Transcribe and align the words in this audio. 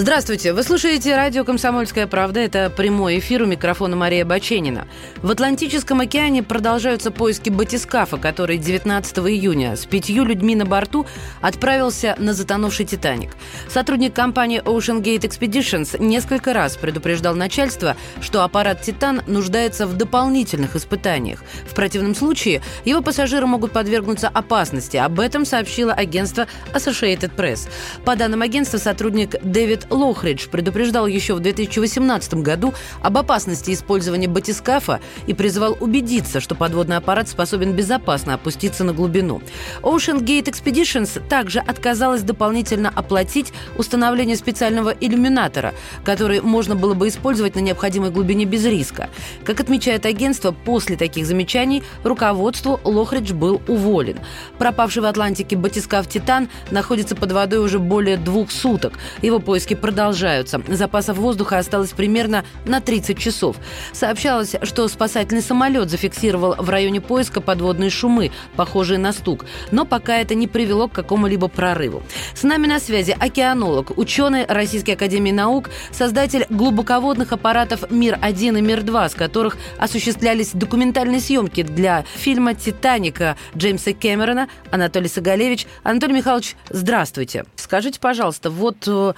Здравствуйте, 0.00 0.52
вы 0.52 0.62
слушаете 0.62 1.16
радио 1.16 1.42
«Комсомольская 1.42 2.06
правда». 2.06 2.38
Это 2.38 2.70
прямой 2.70 3.18
эфир 3.18 3.42
у 3.42 3.46
микрофона 3.46 3.96
Мария 3.96 4.24
Баченина. 4.24 4.86
В 5.22 5.30
Атлантическом 5.32 5.98
океане 5.98 6.44
продолжаются 6.44 7.10
поиски 7.10 7.50
батискафа, 7.50 8.16
который 8.16 8.58
19 8.58 9.18
июня 9.18 9.74
с 9.74 9.86
пятью 9.86 10.24
людьми 10.24 10.54
на 10.54 10.64
борту 10.64 11.04
отправился 11.40 12.14
на 12.16 12.32
затонувший 12.32 12.86
«Титаник». 12.86 13.30
Сотрудник 13.68 14.14
компании 14.14 14.62
Ocean 14.62 15.02
Gate 15.02 15.22
Expeditions 15.22 16.00
несколько 16.00 16.52
раз 16.52 16.76
предупреждал 16.76 17.34
начальство, 17.34 17.96
что 18.20 18.44
аппарат 18.44 18.82
«Титан» 18.82 19.22
нуждается 19.26 19.88
в 19.88 19.96
дополнительных 19.96 20.76
испытаниях. 20.76 21.42
В 21.66 21.74
противном 21.74 22.14
случае 22.14 22.62
его 22.84 23.02
пассажиры 23.02 23.48
могут 23.48 23.72
подвергнуться 23.72 24.28
опасности. 24.28 24.96
Об 24.96 25.18
этом 25.18 25.44
сообщило 25.44 25.92
агентство 25.92 26.46
Associated 26.72 27.32
Press. 27.34 27.68
По 28.04 28.14
данным 28.14 28.42
агентства, 28.42 28.78
сотрудник 28.78 29.34
Дэвид 29.42 29.87
Лохридж 29.90 30.48
предупреждал 30.48 31.06
еще 31.06 31.34
в 31.34 31.40
2018 31.40 32.34
году 32.34 32.74
об 33.02 33.18
опасности 33.18 33.72
использования 33.72 34.28
батискафа 34.28 35.00
и 35.26 35.34
призывал 35.34 35.76
убедиться, 35.80 36.40
что 36.40 36.54
подводный 36.54 36.96
аппарат 36.96 37.28
способен 37.28 37.72
безопасно 37.72 38.34
опуститься 38.34 38.84
на 38.84 38.92
глубину. 38.92 39.40
Ocean 39.82 40.20
Gate 40.20 40.44
Expeditions 40.44 41.20
также 41.28 41.60
отказалась 41.60 42.22
дополнительно 42.22 42.92
оплатить 42.94 43.52
установление 43.76 44.36
специального 44.36 44.90
иллюминатора, 44.90 45.74
который 46.04 46.40
можно 46.40 46.76
было 46.76 46.94
бы 46.94 47.08
использовать 47.08 47.54
на 47.54 47.60
необходимой 47.60 48.10
глубине 48.10 48.44
без 48.44 48.64
риска. 48.64 49.08
Как 49.44 49.60
отмечает 49.60 50.06
агентство, 50.06 50.52
после 50.52 50.96
таких 50.96 51.26
замечаний 51.26 51.82
руководству 52.04 52.80
Лохридж 52.84 53.32
был 53.32 53.62
уволен. 53.68 54.18
Пропавший 54.58 55.02
в 55.02 55.06
Атлантике 55.06 55.56
батискаф 55.56 56.08
«Титан» 56.08 56.48
находится 56.70 57.16
под 57.16 57.32
водой 57.32 57.64
уже 57.64 57.78
более 57.78 58.16
двух 58.16 58.50
суток. 58.50 58.94
Его 59.22 59.38
поиски 59.38 59.74
продолжаются. 59.78 60.60
Запасов 60.68 61.16
воздуха 61.16 61.58
осталось 61.58 61.90
примерно 61.90 62.44
на 62.64 62.80
30 62.80 63.18
часов. 63.18 63.56
Сообщалось, 63.92 64.54
что 64.62 64.86
спасательный 64.88 65.42
самолет 65.42 65.90
зафиксировал 65.90 66.54
в 66.58 66.68
районе 66.68 67.00
поиска 67.00 67.40
подводные 67.40 67.90
шумы, 67.90 68.30
похожие 68.56 68.98
на 68.98 69.12
стук. 69.12 69.44
Но 69.70 69.84
пока 69.84 70.18
это 70.18 70.34
не 70.34 70.46
привело 70.46 70.88
к 70.88 70.92
какому-либо 70.92 71.48
прорыву. 71.48 72.02
С 72.34 72.42
нами 72.42 72.66
на 72.66 72.80
связи 72.80 73.16
океанолог, 73.18 73.96
ученый 73.96 74.44
Российской 74.46 74.92
Академии 74.92 75.32
Наук, 75.32 75.70
создатель 75.90 76.46
глубоководных 76.50 77.32
аппаратов 77.32 77.90
«Мир-1» 77.90 78.58
и 78.58 78.62
«Мир-2», 78.62 79.10
с 79.10 79.14
которых 79.14 79.56
осуществлялись 79.78 80.50
документальные 80.52 81.20
съемки 81.20 81.62
для 81.62 82.04
фильма 82.16 82.54
«Титаника» 82.54 83.36
Джеймса 83.56 83.92
Кэмерона, 83.92 84.48
Анатолий 84.70 85.08
Сагалевич. 85.08 85.66
Анатолий 85.82 86.14
Михайлович, 86.14 86.56
здравствуйте. 86.70 87.44
Скажите, 87.56 88.00
пожалуйста, 88.00 88.50
вот 88.50 88.76
э, 88.86 89.14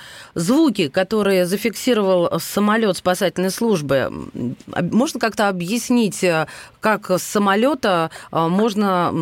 звуки, 0.51 0.89
которые 0.89 1.47
зафиксировал 1.47 2.41
самолет 2.41 2.97
спасательной 2.97 3.51
службы, 3.51 4.11
можно 4.93 5.21
как-то 5.21 5.49
объяснить, 5.49 6.25
э, 6.25 6.47
как 6.81 7.11
с 7.11 7.23
самолета 7.23 8.11
э, 8.33 8.49
можно 8.49 9.13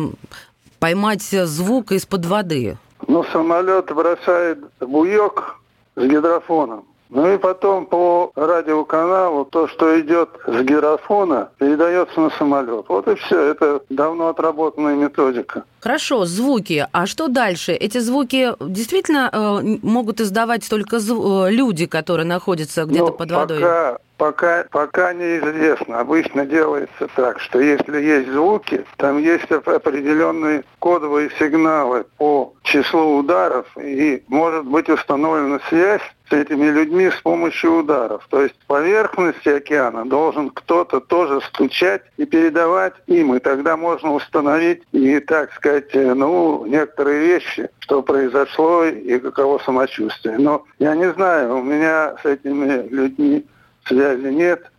поймать 0.79 1.21
звук 1.21 1.91
из-под 1.91 2.25
воды? 2.25 2.77
Ну, 3.07 3.23
самолет 3.31 3.93
бросает 3.93 4.57
буек 4.79 5.55
с 5.95 6.03
гидрофоном. 6.03 6.85
Ну 7.09 7.33
и 7.33 7.37
потом 7.37 7.85
по 7.87 8.31
радиоканалу 8.35 9.45
то, 9.45 9.67
что 9.67 9.99
идет 9.99 10.29
с 10.45 10.61
гирофона, 10.61 11.49
передается 11.57 12.19
на 12.19 12.29
самолет. 12.31 12.85
Вот 12.87 13.07
и 13.07 13.15
все. 13.15 13.39
Это 13.51 13.81
давно 13.89 14.27
отработанная 14.27 14.95
методика. 14.95 15.63
Хорошо, 15.81 16.25
звуки. 16.25 16.87
А 16.91 17.05
что 17.05 17.27
дальше? 17.27 17.73
Эти 17.73 17.99
звуки 17.99 18.53
действительно 18.59 19.29
э, 19.31 19.77
могут 19.81 20.19
издавать 20.19 20.69
только 20.69 20.97
зв- 20.97 21.47
э, 21.47 21.51
люди, 21.51 21.85
которые 21.85 22.25
находятся 22.25 22.85
где-то 22.85 23.05
ну, 23.05 23.11
под 23.13 23.31
водой? 23.31 23.59
Пока, 23.59 23.97
пока, 24.17 24.65
пока 24.69 25.13
неизвестно. 25.13 25.99
Обычно 25.99 26.45
делается 26.45 27.07
так, 27.15 27.39
что 27.39 27.59
если 27.59 28.01
есть 28.01 28.29
звуки, 28.29 28.85
там 28.97 29.17
есть 29.17 29.49
определенные 29.49 30.63
кодовые 30.79 31.31
сигналы 31.39 32.05
по 32.17 32.53
числу 32.63 33.19
ударов, 33.19 33.65
и 33.77 34.21
может 34.27 34.65
быть 34.65 34.89
установлена 34.89 35.59
связь 35.69 36.01
с 36.29 36.33
этими 36.33 36.65
людьми 36.65 37.09
с 37.09 37.21
помощью 37.21 37.79
ударов. 37.79 38.27
То 38.29 38.43
есть 38.43 38.55
поверхности 38.67 39.49
океана 39.49 40.05
должен 40.05 40.49
кто-то 40.49 40.99
тоже 40.99 41.41
стучать 41.41 42.03
и 42.17 42.25
передавать 42.25 42.93
им, 43.07 43.35
и 43.35 43.39
тогда 43.39 43.75
можно 43.77 44.13
установить 44.13 44.83
и, 44.91 45.19
так 45.19 45.51
сказать, 45.53 45.68
ну, 45.93 46.65
некоторые 46.65 47.19
вещи, 47.19 47.69
что 47.79 48.01
произошло 48.01 48.85
и 48.85 49.19
каково 49.19 49.59
самочувствие. 49.59 50.37
Но 50.37 50.65
я 50.79 50.95
не 50.95 51.11
знаю, 51.13 51.57
у 51.57 51.63
меня 51.63 52.15
с 52.21 52.25
этими 52.25 52.87
людьми 52.89 53.45
связи 53.85 54.27
нет. 54.27 54.71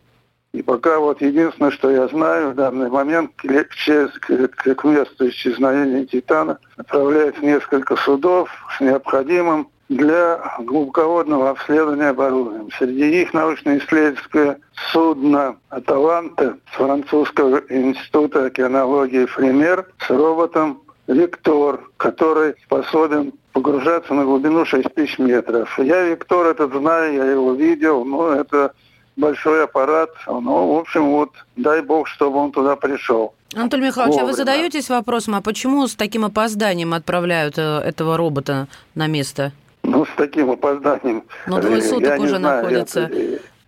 И 0.53 0.61
пока 0.61 0.99
вот 0.99 1.21
единственное, 1.21 1.71
что 1.71 1.89
я 1.89 2.07
знаю 2.09 2.51
в 2.51 2.55
данный 2.55 2.89
момент, 2.89 3.31
к, 3.37 3.47
к, 3.47 4.75
к 4.75 4.83
месту 4.83 5.29
исчезновения 5.29 6.05
Титана 6.05 6.59
отправляется 6.75 7.41
несколько 7.41 7.95
судов 7.95 8.49
с 8.77 8.81
необходимым 8.81 9.69
для 9.91 10.39
глубоководного 10.59 11.49
обследования 11.49 12.09
оборудования. 12.09 12.69
Среди 12.79 13.11
них 13.11 13.33
научно-исследовательское 13.33 14.57
судно 14.93 15.57
«Аталанта» 15.69 16.57
с 16.71 16.77
французского 16.77 17.61
института 17.67 18.45
океанологии 18.45 19.25
«Фремер» 19.25 19.85
с 19.99 20.09
роботом 20.09 20.81
«Виктор», 21.07 21.81
который 21.97 22.55
способен 22.63 23.33
погружаться 23.51 24.13
на 24.13 24.23
глубину 24.23 24.63
6 24.63 24.95
тысяч 24.95 25.19
метров. 25.19 25.77
Я 25.77 26.03
Виктор 26.03 26.47
этот 26.47 26.71
знаю, 26.71 27.13
я 27.13 27.25
его 27.25 27.51
видел, 27.53 28.05
но 28.05 28.31
это 28.31 28.71
большой 29.17 29.65
аппарат. 29.65 30.11
Ну, 30.25 30.73
в 30.73 30.79
общем, 30.79 31.09
вот 31.09 31.31
дай 31.57 31.81
бог, 31.81 32.07
чтобы 32.07 32.37
он 32.37 32.53
туда 32.53 32.77
пришел. 32.77 33.33
Анатолий 33.53 33.87
Михайлович, 33.87 34.13
Вовремя. 34.13 34.29
а 34.29 34.31
вы 34.31 34.37
задаетесь 34.37 34.89
вопросом, 34.89 35.35
а 35.35 35.41
почему 35.41 35.85
с 35.85 35.95
таким 35.95 36.23
опозданием 36.23 36.93
отправляют 36.93 37.57
э, 37.57 37.79
этого 37.79 38.15
робота 38.15 38.69
на 38.95 39.07
место? 39.07 39.51
Ну, 39.91 40.05
с 40.05 40.09
таким 40.15 40.51
опозданием. 40.51 41.23
Ну, 41.47 41.59
двое 41.59 41.81
суток 41.81 42.17
я 42.17 42.21
уже 42.21 42.37
знаю, 42.37 42.63
находится. 42.63 43.11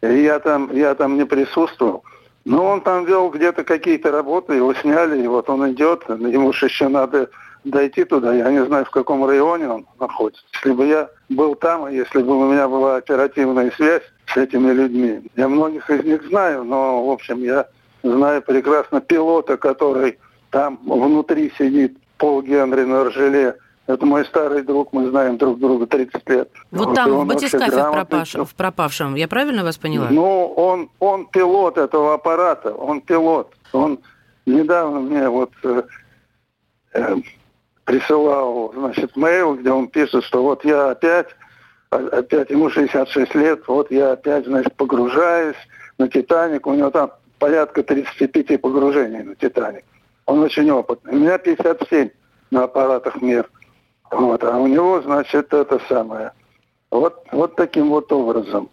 Я, 0.01 0.11
я, 0.11 0.39
там, 0.39 0.69
я 0.73 0.95
там 0.95 1.17
не 1.17 1.25
присутствовал. 1.25 2.03
Но 2.45 2.65
он 2.65 2.81
там 2.81 3.05
вел 3.05 3.29
где-то 3.29 3.63
какие-то 3.63 4.11
работы, 4.11 4.55
его 4.55 4.73
сняли, 4.73 5.21
и 5.23 5.27
вот 5.27 5.49
он 5.49 5.71
идет, 5.71 6.03
ему 6.09 6.51
же 6.51 6.65
еще 6.65 6.89
надо 6.89 7.29
дойти 7.63 8.03
туда. 8.03 8.33
Я 8.33 8.51
не 8.51 8.65
знаю, 8.65 8.85
в 8.85 8.91
каком 8.91 9.25
районе 9.25 9.69
он 9.69 9.85
находится. 9.99 10.43
Если 10.53 10.71
бы 10.71 10.85
я 10.85 11.09
был 11.29 11.55
там, 11.55 11.87
если 11.87 12.21
бы 12.21 12.37
у 12.37 12.51
меня 12.51 12.67
была 12.67 12.97
оперативная 12.97 13.71
связь 13.71 14.03
с 14.27 14.35
этими 14.35 14.71
людьми, 14.71 15.21
я 15.37 15.47
многих 15.47 15.89
из 15.89 16.03
них 16.03 16.23
знаю, 16.27 16.65
но, 16.65 17.05
в 17.05 17.11
общем, 17.11 17.41
я 17.41 17.67
знаю 18.03 18.41
прекрасно 18.41 18.99
пилота, 18.99 19.55
который 19.55 20.19
там 20.51 20.79
внутри 20.83 21.51
сидит, 21.57 21.97
Пол 22.17 22.41
Генри 22.41 22.83
на 22.83 23.05
Ржеле, 23.05 23.55
это 23.85 24.05
мой 24.05 24.25
старый 24.25 24.63
друг, 24.63 24.93
мы 24.93 25.09
знаем 25.09 25.37
друг 25.37 25.59
друга 25.59 25.85
30 25.87 26.29
лет. 26.29 26.49
Вот, 26.71 26.87
вот 26.87 26.95
там, 26.95 27.11
в 27.11 27.25
батискафе 27.25 27.83
в, 27.83 27.91
пропаш... 27.91 28.35
в 28.35 28.55
пропавшем, 28.55 29.15
я 29.15 29.27
правильно 29.27 29.63
вас 29.63 29.77
поняла? 29.77 30.07
Ну, 30.09 30.53
он, 30.55 30.89
он 30.99 31.25
пилот 31.27 31.77
этого 31.77 32.13
аппарата, 32.13 32.73
он 32.73 33.01
пилот. 33.01 33.53
Он 33.73 33.99
недавно 34.45 35.01
мне 35.01 35.27
вот 35.27 35.51
э, 35.63 35.83
э, 36.93 37.15
присылал, 37.83 38.71
значит, 38.73 39.17
мейл, 39.17 39.55
где 39.55 39.71
он 39.71 39.87
пишет, 39.87 40.23
что 40.23 40.43
вот 40.43 40.63
я 40.63 40.91
опять, 40.91 41.27
опять 41.89 42.49
ему 42.49 42.69
66 42.69 43.35
лет, 43.35 43.67
вот 43.67 43.91
я 43.91 44.13
опять, 44.13 44.45
значит, 44.45 44.73
погружаюсь 44.75 45.57
на 45.97 46.07
Титаник, 46.07 46.65
у 46.67 46.73
него 46.73 46.89
там 46.89 47.11
порядка 47.37 47.83
35 47.83 48.61
погружений 48.61 49.23
на 49.23 49.35
Титаник. 49.35 49.83
Он 50.25 50.39
очень 50.39 50.69
опытный. 50.71 51.13
У 51.13 51.17
меня 51.17 51.37
57 51.37 52.09
на 52.51 52.63
аппаратах 52.63 53.21
мир. 53.21 53.49
Вот, 54.15 54.43
а 54.43 54.57
у 54.57 54.67
него, 54.67 55.01
значит, 55.01 55.53
это 55.53 55.79
самое. 55.89 56.31
Вот, 56.91 57.25
вот 57.31 57.55
таким 57.55 57.89
вот 57.89 58.11
образом. 58.11 58.69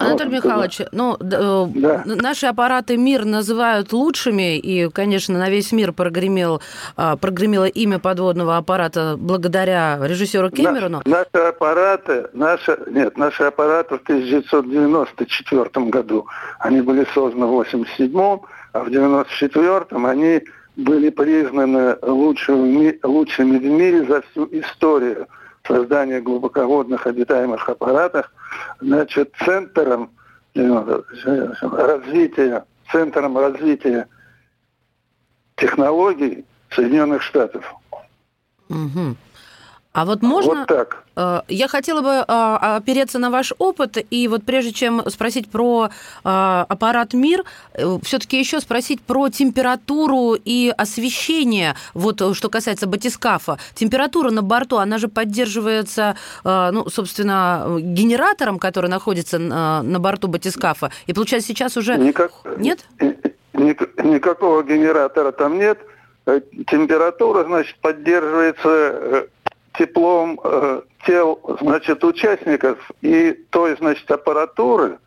Анатолий 0.00 0.30
вот, 0.30 0.44
Михайлович, 0.44 0.80
ну, 0.92 1.16
э, 1.20 1.66
да. 1.74 2.02
наши 2.06 2.46
аппараты 2.46 2.96
МИР 2.96 3.26
называют 3.26 3.92
лучшими, 3.92 4.56
и, 4.56 4.88
конечно, 4.88 5.38
на 5.38 5.50
весь 5.50 5.72
мир 5.72 5.92
прогремел, 5.92 6.62
а, 6.96 7.16
прогремело 7.16 7.66
имя 7.66 7.98
подводного 7.98 8.56
аппарата 8.56 9.16
благодаря 9.18 9.98
режиссеру 10.02 10.50
Кэмерону. 10.50 11.02
Наши, 11.04 11.28
наши 11.34 11.48
аппараты, 11.48 12.28
наши, 12.32 12.78
нет, 12.90 13.18
наши 13.18 13.42
аппараты 13.42 13.98
в 13.98 14.02
1994 14.02 15.86
году, 15.90 16.26
они 16.58 16.80
были 16.80 17.06
созданы 17.12 17.44
в 17.44 17.60
1987, 17.60 18.40
а 18.72 18.78
в 18.78 18.88
1994 18.88 20.06
они 20.06 20.42
были 20.76 21.10
признаны 21.10 21.96
лучшими, 22.02 22.98
лучшими 23.02 23.58
в 23.58 23.64
мире 23.64 24.04
за 24.06 24.22
всю 24.22 24.48
историю 24.52 25.26
создания 25.66 26.20
глубоководных 26.20 27.06
обитаемых 27.06 27.68
аппаратов, 27.68 28.32
значит, 28.80 29.32
центром 29.44 30.10
э, 30.54 31.02
развития, 31.62 32.64
центром 32.90 33.38
развития 33.38 34.08
технологий 35.56 36.44
Соединенных 36.70 37.22
Штатов. 37.22 37.74
Угу. 38.68 39.16
А 39.92 40.04
вот 40.04 40.22
можно... 40.22 40.60
Вот 40.60 40.68
так. 40.68 41.04
Э, 41.16 41.40
я 41.48 41.66
хотела 41.66 42.00
бы 42.00 42.24
э, 42.26 42.76
опереться 42.76 43.18
на 43.18 43.30
ваш 43.30 43.52
опыт, 43.58 43.98
и 44.10 44.28
вот 44.28 44.44
прежде 44.44 44.72
чем 44.72 45.02
спросить 45.10 45.50
про 45.50 45.88
э, 45.88 45.90
аппарат 46.22 47.12
МИР, 47.12 47.44
все-таки 48.02 48.38
еще 48.38 48.60
спросить 48.60 49.02
про 49.02 49.28
температуру 49.30 50.36
и 50.44 50.72
освещение, 50.76 51.74
вот 51.94 52.22
что 52.36 52.48
касается 52.48 52.86
батискафа. 52.86 53.58
Температура 53.74 54.30
на 54.30 54.42
борту, 54.42 54.76
она 54.76 54.98
же 54.98 55.08
поддерживается, 55.08 56.16
ну, 56.44 56.88
собственно, 56.88 57.78
генератором, 57.80 58.58
который 58.58 58.90
находится 58.90 59.38
на 59.38 59.98
борту 59.98 60.28
батискафа, 60.28 60.90
и 61.06 61.12
получается 61.12 61.48
сейчас 61.48 61.76
уже... 61.76 61.96
Никак... 61.96 62.32
Нет? 62.58 62.80
Никакого 63.52 64.62
генератора 64.62 65.32
там 65.32 65.58
нет. 65.58 65.78
Температура, 66.66 67.44
значит, 67.44 67.76
поддерживается 67.80 69.26
теплом 69.78 70.40
э, 70.42 70.82
тел, 71.06 71.40
значит, 71.60 72.04
участников 72.04 72.90
и 73.00 73.32
той, 73.50 73.76
значит, 73.76 74.10
аппаратуры, 74.10 74.98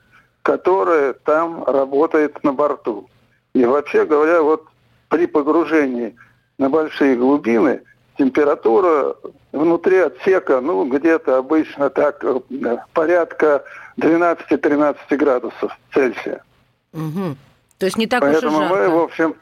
которая 0.41 1.13
там 1.13 1.63
работает 1.65 2.43
на 2.43 2.53
борту. 2.53 3.09
И 3.53 3.65
вообще 3.65 4.05
говоря, 4.05 4.41
вот 4.41 4.65
при 5.09 5.27
погружении 5.27 6.15
на 6.57 6.69
большие 6.69 7.15
глубины 7.15 7.81
температура 8.17 9.15
внутри 9.51 9.97
отсека, 9.97 10.61
ну, 10.61 10.85
где-то 10.85 11.37
обычно 11.37 11.89
так, 11.89 12.23
э, 12.23 12.39
порядка 12.93 13.63
12-13 13.97 14.95
градусов 15.17 15.77
Цельсия. 15.93 16.43
Угу. 16.93 17.35
То 17.79 17.85
есть 17.85 17.97
не 17.97 18.07
так 18.07 18.21
Поэтому 18.21 18.57
уж 18.57 18.65
и 18.65 18.67
жарко. 18.67 18.75
мы, 18.75 18.89
в 18.89 19.03
общем, 19.03 19.35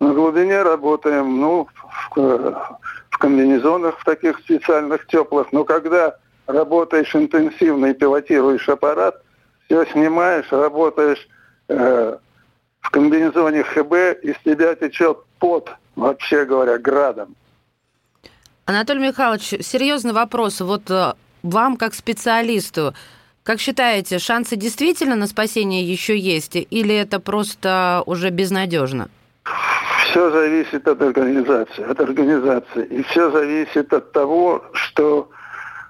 на 0.00 0.12
глубине 0.12 0.62
работаем, 0.62 1.40
ну, 1.40 1.68
в, 2.14 2.16
в 2.16 2.78
комбинезонах 3.26 3.98
в 3.98 4.04
таких 4.04 4.38
специальных 4.38 5.08
теплых, 5.08 5.52
но 5.52 5.64
когда 5.64 6.16
работаешь 6.46 7.12
интенсивно 7.16 7.86
и 7.86 7.94
пилотируешь 7.94 8.68
аппарат, 8.68 9.20
все 9.64 9.84
снимаешь, 9.86 10.46
работаешь 10.52 11.26
э, 11.68 12.18
в 12.80 12.90
комбинезоне 12.90 13.64
ХБ, 13.64 14.22
из 14.22 14.36
тебя 14.44 14.76
течет 14.76 15.18
пот, 15.40 15.70
вообще 15.96 16.44
говоря, 16.44 16.78
градом. 16.78 17.34
Анатолий 18.64 19.00
Михайлович, 19.00 19.54
серьезный 19.60 20.12
вопрос. 20.12 20.60
Вот 20.60 20.88
э, 20.88 21.14
вам, 21.42 21.76
как 21.76 21.94
специалисту, 21.94 22.94
как 23.42 23.58
считаете, 23.58 24.20
шансы 24.20 24.54
действительно 24.54 25.16
на 25.16 25.26
спасение 25.26 25.82
еще 25.82 26.16
есть, 26.16 26.54
или 26.54 26.94
это 26.94 27.18
просто 27.18 28.04
уже 28.06 28.30
безнадежно? 28.30 29.08
Все 30.16 30.30
зависит 30.30 30.88
от 30.88 31.02
организации, 31.02 31.82
от 31.82 32.00
организации. 32.00 32.86
И 32.86 33.02
все 33.02 33.30
зависит 33.30 33.92
от 33.92 34.12
того, 34.12 34.64
что 34.72 35.28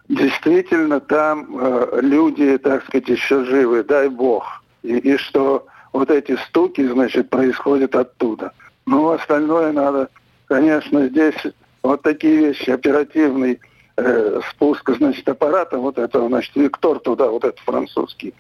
действительно 0.08 0.98
там 0.98 1.46
э, 1.56 2.00
люди, 2.02 2.58
так 2.58 2.84
сказать, 2.86 3.08
еще 3.08 3.44
живы, 3.44 3.84
дай 3.84 4.08
бог. 4.08 4.44
И, 4.82 4.98
и 4.98 5.16
что 5.16 5.68
вот 5.92 6.10
эти 6.10 6.36
стуки, 6.48 6.84
значит, 6.88 7.30
происходят 7.30 7.94
оттуда. 7.94 8.50
Ну, 8.84 9.10
остальное 9.10 9.70
надо, 9.70 10.08
конечно, 10.46 11.06
здесь 11.06 11.36
вот 11.84 12.02
такие 12.02 12.48
вещи, 12.48 12.70
оперативный 12.70 13.60
э, 13.96 14.40
спуск, 14.50 14.90
значит, 14.90 15.28
аппарата, 15.28 15.78
вот 15.78 15.98
этого, 15.98 16.26
значит, 16.26 16.56
Виктор 16.56 16.98
туда, 16.98 17.28
вот 17.28 17.44
этот 17.44 17.60
французский. 17.60 18.34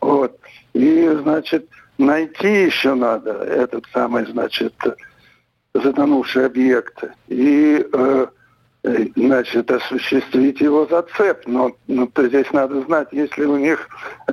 Вот. 0.00 0.38
И, 0.72 1.08
значит, 1.20 1.66
найти 1.98 2.66
еще 2.66 2.94
надо 2.94 3.32
этот 3.32 3.86
самый, 3.92 4.24
значит, 4.26 4.74
затонувший 5.74 6.46
объект 6.46 7.04
и 7.28 7.86
э, 7.92 8.26
э, 8.84 9.06
значит, 9.16 9.70
осуществить 9.70 10.60
его 10.60 10.86
зацеп. 10.86 11.46
Но, 11.46 11.72
но 11.86 12.06
то 12.06 12.26
здесь 12.28 12.50
надо 12.52 12.82
знать, 12.82 13.08
есть 13.12 13.36
ли 13.38 13.46
у 13.46 13.56
них 13.56 13.88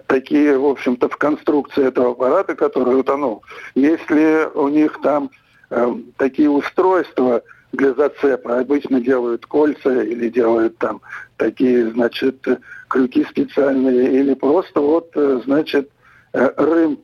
такие, 0.08 0.58
в 0.58 0.66
общем-то, 0.66 1.08
в 1.08 1.18
конструкции 1.18 1.88
этого 1.88 2.12
аппарата, 2.12 2.56
который 2.56 3.00
утонул, 3.00 3.44
есть 3.76 4.10
ли 4.10 4.46
у 4.54 4.68
них 4.68 5.00
там 5.02 5.30
э, 5.70 5.96
такие 6.18 6.50
устройства 6.50 7.42
для 7.72 7.94
зацепа. 7.94 8.60
Обычно 8.60 9.00
делают 9.00 9.46
кольца 9.46 10.04
или 10.04 10.30
делают 10.30 10.78
там 10.78 11.02
такие, 11.38 11.90
значит, 11.92 12.46
крюки 12.90 13.24
специальные, 13.24 14.20
или 14.20 14.34
просто 14.34 14.82
вот, 14.82 15.12
э, 15.16 15.40
значит, 15.46 15.90
э, 16.34 16.52
рым 16.58 17.00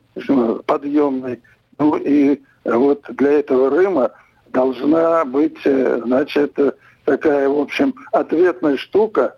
подъемный. 0.66 1.40
Ну 1.78 1.96
и 1.96 2.40
вот 2.64 3.04
для 3.10 3.32
этого 3.32 3.70
рыма 3.70 4.10
должна 4.56 5.26
быть, 5.26 5.58
э, 5.64 6.00
значит, 6.06 6.58
такая, 7.04 7.46
в 7.46 7.58
общем, 7.60 7.94
ответная 8.10 8.78
штука, 8.78 9.36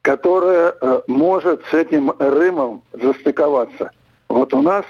которая 0.00 0.74
э, 0.80 1.00
может 1.06 1.62
с 1.70 1.74
этим 1.74 2.10
рымом 2.18 2.82
застыковаться. 2.94 3.90
Вот 4.28 4.54
у 4.54 4.62
нас 4.62 4.86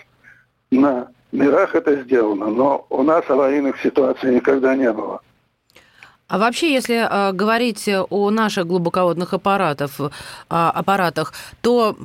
на 0.71 1.09
мирах 1.33 1.75
это 1.75 1.97
сделано, 2.03 2.47
но 2.47 2.87
у 2.91 3.03
нас 3.03 3.25
аварийных 3.29 3.81
ситуаций 3.81 4.37
никогда 4.37 4.77
не 4.77 4.93
было. 4.93 5.21
А 6.29 6.39
вообще, 6.39 6.73
если 6.73 6.97
э, 6.97 7.33
говорить 7.33 7.89
о 8.11 8.31
наших 8.31 8.69
глубоководных 8.69 9.35
аппаратов, 9.35 10.01
э, 10.01 10.11
аппаратах, 10.49 11.33
то 11.61 11.97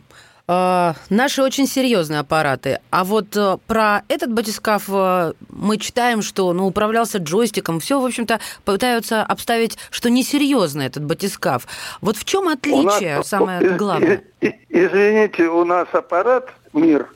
а, 0.47 0.95
наши 1.09 1.41
очень 1.41 1.67
серьезные 1.67 2.19
аппараты. 2.19 2.79
А 2.89 3.03
вот 3.03 3.35
э, 3.35 3.57
про 3.67 4.03
этот 4.07 4.33
батискаф 4.33 4.85
э, 4.89 5.33
мы 5.49 5.77
читаем, 5.77 6.21
что 6.21 6.51
ну, 6.53 6.65
управлялся 6.67 7.19
джойстиком. 7.19 7.79
Все, 7.79 7.99
в 7.99 8.05
общем-то, 8.05 8.39
пытаются 8.65 9.23
обставить, 9.23 9.77
что 9.91 10.09
несерьезно 10.09 10.81
этот 10.81 11.05
батискаф. 11.05 11.67
Вот 12.01 12.17
в 12.17 12.25
чем 12.25 12.47
отличие, 12.47 13.17
нас, 13.17 13.27
самое 13.27 13.63
из, 13.63 13.77
главное? 13.77 14.23
Извините, 14.69 15.47
у 15.47 15.63
нас 15.63 15.87
аппарат 15.93 16.49
«Мир», 16.73 17.07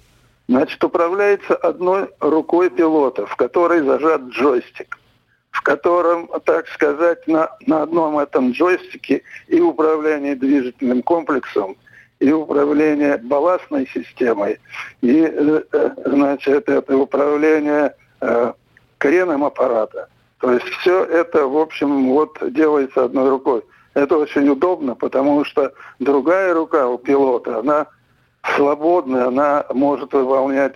значит, 0.48 0.84
управляется 0.84 1.56
одной 1.56 2.10
рукой 2.20 2.70
пилота, 2.70 3.26
в 3.26 3.36
которой 3.36 3.82
зажат 3.82 4.22
джойстик 4.30 4.98
в 5.56 5.62
котором, 5.62 6.30
так 6.44 6.68
сказать, 6.68 7.26
на, 7.28 7.50
на 7.66 7.84
одном 7.84 8.20
этом 8.20 8.52
джойстике 8.52 9.24
и 9.48 9.62
управление 9.62 10.36
движительным 10.36 11.02
комплексом, 11.02 11.78
и 12.20 12.32
управление 12.32 13.18
балластной 13.18 13.88
системой, 13.88 14.60
и, 15.02 15.22
э, 15.22 15.62
э, 15.72 15.90
значит, 16.06 16.70
это 16.70 16.98
управление 16.98 17.94
э, 18.22 18.54
креном 18.98 19.44
аппарата. 19.44 20.08
То 20.40 20.52
есть 20.52 20.66
все 20.66 21.04
это, 21.04 21.48
в 21.48 21.58
общем, 21.58 22.10
вот 22.10 22.38
делается 22.54 23.06
одной 23.06 23.30
рукой. 23.30 23.64
Это 23.94 24.18
очень 24.18 24.48
удобно, 24.50 24.96
потому 24.96 25.44
что 25.46 25.74
другая 26.00 26.54
рука 26.54 26.88
у 26.88 26.98
пилота, 26.98 27.60
она 27.60 27.88
свободная, 28.56 29.28
она 29.28 29.66
может 29.74 30.14
выполнять 30.14 30.76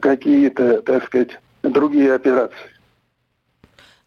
какие-то, 0.00 0.82
так 0.82 1.04
сказать, 1.04 1.38
другие 1.62 2.14
операции. 2.14 2.56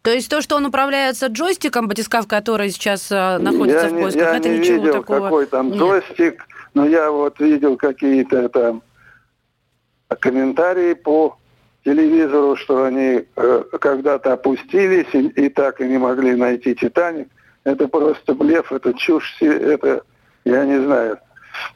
То 0.06 0.12
есть 0.12 0.30
то, 0.30 0.40
что 0.40 0.54
он 0.54 0.64
управляется 0.64 1.26
джойстиком, 1.26 1.88
батискаф, 1.88 2.28
который 2.28 2.70
сейчас 2.70 3.10
э, 3.10 3.38
находится 3.38 3.88
я 3.88 3.92
в 3.92 4.00
поисках, 4.00 4.22
я 4.22 4.36
это 4.36 4.48
не 4.48 4.58
ничего 4.60 4.76
видел, 4.76 4.92
такого 4.92 5.20
какой 5.20 5.46
там 5.46 5.70
нет. 5.70 5.78
джойстик, 5.80 6.46
но 6.74 6.86
я 6.86 7.10
вот 7.10 7.40
видел 7.40 7.76
какие-то 7.76 8.48
там 8.50 8.82
комментарии 10.20 10.94
по 10.94 11.36
телевизору, 11.84 12.54
что 12.54 12.84
они 12.84 13.24
э, 13.34 13.64
когда-то 13.80 14.34
опустились 14.34 15.08
и, 15.12 15.26
и 15.26 15.48
так 15.48 15.80
и 15.80 15.88
не 15.88 15.98
могли 15.98 16.36
найти 16.36 16.76
«Титаник». 16.76 17.26
Это 17.64 17.88
просто 17.88 18.32
блеф, 18.32 18.70
это 18.70 18.94
чушь, 18.94 19.34
это, 19.40 20.04
я 20.44 20.64
не 20.66 20.84
знаю. 20.84 21.18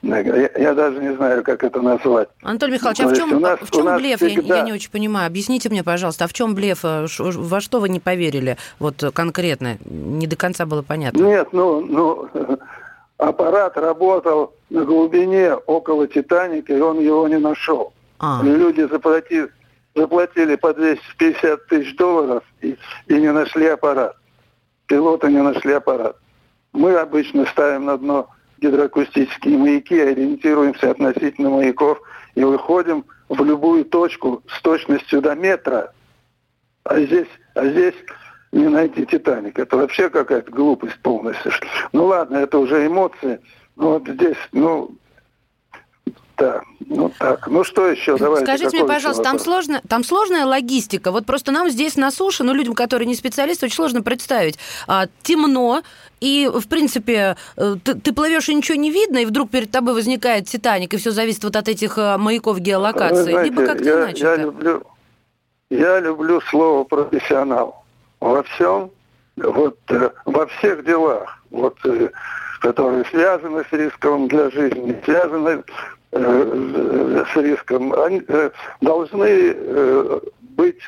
Я, 0.03 0.51
я 0.57 0.75
даже 0.75 0.99
не 0.99 1.15
знаю, 1.15 1.43
как 1.45 1.63
это 1.63 1.81
назвать. 1.81 2.29
Анатолий 2.43 2.75
Михайлович, 2.75 3.01
а 3.01 3.09
в 3.09 3.17
чем, 3.17 3.41
нас, 3.41 3.59
в 3.61 3.71
чем 3.71 3.97
блеф? 3.97 4.21
Всегда... 4.21 4.55
Я, 4.55 4.61
я 4.61 4.63
не 4.63 4.73
очень 4.73 4.91
понимаю. 4.91 5.27
Объясните 5.27 5.69
мне, 5.69 5.85
пожалуйста, 5.85 6.25
а 6.25 6.29
в 6.29 6.33
чем 6.33 6.55
блеф? 6.55 6.85
Э, 6.85 7.07
во 7.19 7.61
что 7.61 7.81
вы 7.81 7.89
не 7.89 8.01
поверили 8.01 8.57
вот 8.79 9.03
конкретно? 9.15 9.79
Не 9.85 10.27
до 10.27 10.37
конца 10.37 10.67
было 10.67 10.83
понятно. 10.83 11.23
Нет, 11.23 11.49
ну, 11.53 11.81
ну 11.81 12.29
аппарат 13.19 13.77
работал 13.77 14.55
на 14.71 14.85
глубине 14.85 15.55
около 15.55 16.07
Титаника, 16.07 16.73
и 16.73 16.81
он 16.81 16.99
его 17.01 17.29
не 17.29 17.39
нашел. 17.39 17.93
А. 18.19 18.41
Люди 18.43 18.83
заплатили, 18.83 19.49
заплатили 19.95 20.57
по 20.57 20.73
250 20.73 21.67
тысяч 21.67 21.97
долларов 21.97 22.45
и, 22.61 22.77
и 23.07 23.15
не 23.15 23.33
нашли 23.33 23.67
аппарат. 23.67 24.17
Пилоты 24.87 25.29
не 25.29 25.43
нашли 25.43 25.73
аппарат. 25.73 26.17
Мы 26.73 26.95
обычно 26.95 27.47
ставим 27.47 27.87
на 27.87 27.97
дно 27.99 28.29
гидроакустические 28.61 29.59
маяки, 29.59 29.99
ориентируемся 29.99 30.91
относительно 30.91 31.51
маяков 31.51 32.01
и 32.35 32.45
выходим 32.45 33.05
в 33.29 33.43
любую 33.45 33.85
точку 33.85 34.43
с 34.49 34.61
точностью 34.63 35.21
до 35.21 35.35
метра. 35.35 35.93
А 36.85 37.01
здесь, 37.01 37.29
а 37.55 37.67
здесь 37.67 37.95
не 38.53 38.69
найти 38.69 39.07
Титаник. 39.07 39.59
Это 39.59 39.77
вообще 39.77 40.11
какая-то 40.11 40.51
глупость 40.51 40.99
полностью. 41.03 41.53
Ну 41.93 42.07
ладно, 42.07 42.39
это 42.39 42.59
уже 42.59 42.87
эмоции. 42.87 43.41
Но 43.77 43.93
вот 43.93 44.09
здесь, 44.09 44.37
ну, 44.53 44.91
Да, 46.41 46.63
ну 46.87 47.13
так. 47.19 47.47
Ну 47.49 47.65
что 47.65 47.87
еще? 47.87 48.17
Давайте. 48.17 48.47
Скажите 48.47 48.79
мне, 48.79 48.87
пожалуйста, 48.87 49.23
там, 49.23 49.39
сложно, 49.39 49.83
там 49.87 50.03
сложная 50.03 50.47
логистика? 50.47 51.13
Вот 51.13 51.27
просто 51.27 51.53
нам 51.53 51.69
здесь 51.69 51.97
на 51.97 52.11
суше, 52.11 52.45
ну, 52.45 52.55
людям, 52.55 52.73
которые 52.73 53.07
не 53.07 53.15
специалисты, 53.15 53.67
очень 53.67 53.77
сложно 53.77 54.03
представить. 54.03 54.59
А, 54.89 55.07
темно, 55.23 55.83
и, 56.21 56.51
в 56.53 56.67
принципе, 56.67 57.37
э, 57.59 57.77
ты, 57.85 57.95
ты 57.95 58.15
плывешь 58.15 58.49
и 58.49 58.55
ничего 58.55 58.79
не 58.79 58.91
видно, 58.91 59.19
и 59.19 59.27
вдруг 59.27 59.51
перед 59.51 59.71
тобой 59.71 59.93
возникает 59.93 60.47
Титаник, 60.47 60.95
и 60.95 60.97
все 60.97 61.11
зависит 61.11 61.45
вот 61.45 61.57
от 61.57 61.69
этих 61.69 61.99
э, 61.99 62.17
маяков 62.17 62.59
геолокации. 62.59 63.33
знаете, 63.33 63.51
Либо 63.51 63.67
как-то 63.67 63.85
я, 63.85 63.99
иначе. 63.99 64.25
Я 64.25 64.37
люблю, 64.37 64.83
я 65.69 66.01
люблю 66.01 66.41
слово 66.49 66.85
профессионал. 66.85 67.85
Во 68.21 68.43
всем, 68.45 68.91
вот 69.37 69.77
э, 69.91 70.09
во 70.25 70.47
всех 70.47 70.87
делах, 70.87 71.43
вот, 71.51 71.77
которые 72.61 73.05
связаны 73.11 73.63
с 73.69 73.73
риском 73.73 74.27
для 74.29 74.51
жизни, 74.51 74.99
связаны 75.05 75.63
с 76.13 77.37
риском, 77.37 77.93
они 77.95 78.23
э, 78.27 78.51
должны 78.81 79.55
э, 79.55 80.21
быть 80.41 80.81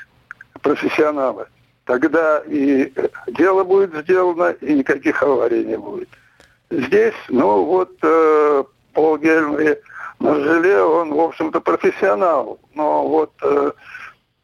профессионалы. 0.63 1.47
Тогда 1.85 2.43
и 2.47 2.93
дело 3.29 3.65
будет 3.65 3.95
сделано, 4.03 4.51
и 4.61 4.75
никаких 4.75 5.23
аварий 5.23 5.65
не 5.65 5.77
будет. 5.77 6.09
Здесь, 6.71 7.15
ну 7.29 7.65
вот, 7.65 7.91
э, 8.03 8.65
Пол 8.95 9.19
Гельмри 9.19 9.79
на 10.19 10.35
желе, 10.41 10.83
он, 10.83 11.13
в 11.13 11.21
общем-то, 11.21 11.61
профессионал. 11.61 12.59
Но 12.75 13.07
вот, 13.07 13.33
э, 13.43 13.73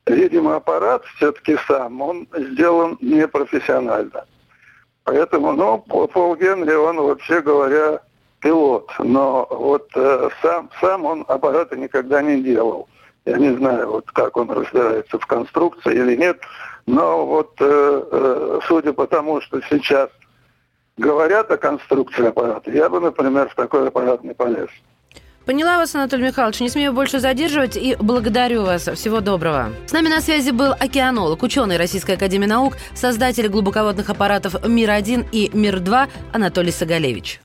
видимо, 0.07 0.57
аппарат 0.57 1.05
все-таки 1.17 1.57
сам, 1.67 2.01
он 2.01 2.29
сделан 2.37 2.99
непрофессионально. 3.01 4.27
Поэтому, 5.05 5.53
ну, 5.53 5.79
Пол 5.79 6.37
Генри, 6.37 6.75
он, 6.75 6.99
вообще 6.99 7.41
говоря, 7.41 8.01
пилот, 8.41 8.91
но 8.99 9.47
вот 9.51 9.89
э, 9.95 10.29
сам, 10.43 10.71
сам 10.81 11.05
он 11.05 11.25
аппарата 11.29 11.77
никогда 11.77 12.23
не 12.23 12.43
делал. 12.43 12.89
Я 13.25 13.37
не 13.37 13.55
знаю, 13.57 13.91
вот 13.91 14.11
как 14.13 14.37
он 14.37 14.51
разбирается 14.51 15.19
в 15.19 15.27
конструкции 15.27 15.95
или 15.95 16.17
нет, 16.17 16.41
но 16.87 17.27
вот 17.27 17.53
э, 17.61 18.03
э, 18.11 18.61
судя 18.67 18.93
по 18.93 19.07
тому, 19.07 19.41
что 19.41 19.61
сейчас 19.69 20.09
говорят 20.97 21.51
о 21.51 21.59
конструкции 21.59 22.27
аппарата, 22.27 22.71
я 22.71 22.89
бы, 22.89 23.01
например, 23.01 23.49
в 23.49 23.55
такой 23.55 23.89
аппарат 23.89 24.25
не 24.25 24.35
полез. 24.35 24.69
Поняла 25.49 25.79
вас, 25.79 25.95
Анатолий 25.95 26.25
Михайлович. 26.25 26.61
Не 26.61 26.69
смею 26.69 26.93
больше 26.93 27.21
задерживать 27.21 27.75
и 27.75 27.97
благодарю 27.99 28.65
вас. 28.65 28.87
Всего 28.87 29.21
доброго. 29.21 29.71
С 29.87 29.93
нами 29.93 30.09
на 30.09 30.21
связи 30.21 30.51
был 30.51 30.73
океанолог, 30.73 31.43
ученый 31.43 31.79
Российской 31.79 32.17
Академии 32.17 32.47
Наук, 32.47 32.75
создатель 32.95 33.49
глубоководных 33.49 34.11
аппаратов 34.11 34.67
«Мир-1» 34.67 35.27
и 35.33 35.51
«Мир-2» 35.55 36.09
Анатолий 36.35 36.71
Сагалевич. 36.71 37.37